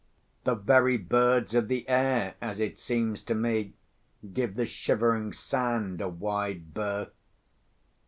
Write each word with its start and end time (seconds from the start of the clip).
The 0.45 0.55
very 0.55 0.97
birds 0.97 1.53
of 1.53 1.67
the 1.67 1.87
air, 1.87 2.33
as 2.41 2.59
it 2.59 2.79
seems 2.79 3.21
to 3.25 3.35
me, 3.35 3.73
give 4.33 4.55
the 4.55 4.65
Shivering 4.65 5.31
Sand 5.31 6.01
a 6.01 6.09
wide 6.09 6.73
berth. 6.73 7.11